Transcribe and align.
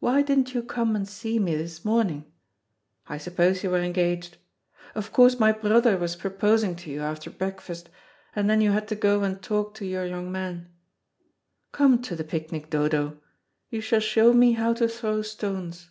Why 0.00 0.20
didn't 0.20 0.52
you 0.52 0.62
come 0.62 0.94
and 0.94 1.08
see 1.08 1.38
me 1.38 1.56
this 1.56 1.82
morning? 1.82 2.30
I 3.06 3.16
suppose 3.16 3.64
you 3.64 3.70
were 3.70 3.80
engaged. 3.80 4.36
Of 4.94 5.14
course 5.14 5.38
my 5.40 5.50
brother 5.50 5.96
was 5.96 6.14
proposing 6.14 6.76
to 6.76 6.90
you 6.90 7.00
after 7.00 7.30
breakfast, 7.30 7.88
and 8.34 8.50
then 8.50 8.60
you 8.60 8.72
had 8.72 8.86
to 8.88 8.94
go 8.94 9.22
and 9.22 9.40
talk 9.42 9.72
to 9.76 9.86
your 9.86 10.04
young 10.04 10.30
man. 10.30 10.68
Come 11.72 12.02
to 12.02 12.14
the 12.14 12.22
picnic, 12.22 12.68
Dodo. 12.68 13.18
You 13.70 13.80
shall 13.80 14.00
show 14.00 14.34
me 14.34 14.52
how 14.52 14.74
to 14.74 14.86
throw 14.88 15.22
stones." 15.22 15.88